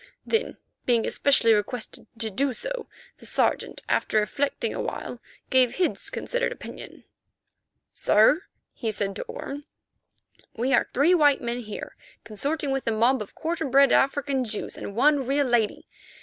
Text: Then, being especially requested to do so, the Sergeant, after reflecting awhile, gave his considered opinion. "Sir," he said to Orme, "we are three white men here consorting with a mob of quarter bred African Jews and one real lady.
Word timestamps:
Then, 0.25 0.57
being 0.87 1.05
especially 1.05 1.53
requested 1.53 2.07
to 2.17 2.31
do 2.31 2.53
so, 2.53 2.87
the 3.19 3.27
Sergeant, 3.27 3.83
after 3.87 4.19
reflecting 4.19 4.73
awhile, 4.73 5.21
gave 5.51 5.75
his 5.75 6.09
considered 6.09 6.51
opinion. 6.51 7.03
"Sir," 7.93 8.45
he 8.73 8.91
said 8.91 9.15
to 9.17 9.23
Orme, 9.25 9.65
"we 10.55 10.73
are 10.73 10.87
three 10.91 11.13
white 11.13 11.39
men 11.41 11.59
here 11.59 11.95
consorting 12.23 12.71
with 12.71 12.87
a 12.87 12.91
mob 12.91 13.21
of 13.21 13.35
quarter 13.35 13.65
bred 13.65 13.91
African 13.91 14.43
Jews 14.43 14.75
and 14.75 14.95
one 14.95 15.27
real 15.27 15.45
lady. 15.45 15.85